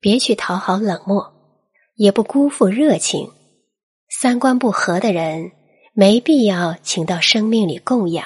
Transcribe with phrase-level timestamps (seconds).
[0.00, 1.32] 别去讨好冷漠
[1.94, 3.30] 也不辜负热情。
[4.08, 5.52] 三观不合的人
[5.94, 8.24] 没必要请到生命里供养